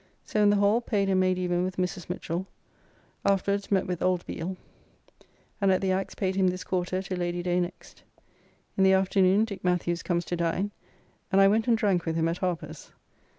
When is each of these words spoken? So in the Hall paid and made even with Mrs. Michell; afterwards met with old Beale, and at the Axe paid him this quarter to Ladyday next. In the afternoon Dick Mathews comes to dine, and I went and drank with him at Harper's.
So 0.25 0.41
in 0.41 0.49
the 0.49 0.55
Hall 0.55 0.81
paid 0.81 1.11
and 1.11 1.19
made 1.19 1.37
even 1.37 1.63
with 1.63 1.77
Mrs. 1.77 2.09
Michell; 2.09 2.47
afterwards 3.23 3.69
met 3.69 3.85
with 3.85 4.01
old 4.01 4.25
Beale, 4.25 4.57
and 5.61 5.71
at 5.71 5.79
the 5.79 5.91
Axe 5.91 6.15
paid 6.15 6.35
him 6.35 6.47
this 6.47 6.63
quarter 6.63 7.03
to 7.03 7.15
Ladyday 7.15 7.59
next. 7.61 8.01
In 8.75 8.83
the 8.83 8.93
afternoon 8.93 9.45
Dick 9.45 9.63
Mathews 9.63 10.01
comes 10.01 10.25
to 10.25 10.35
dine, 10.35 10.71
and 11.31 11.39
I 11.39 11.47
went 11.47 11.67
and 11.67 11.77
drank 11.77 12.05
with 12.05 12.15
him 12.15 12.27
at 12.27 12.39
Harper's. 12.39 12.91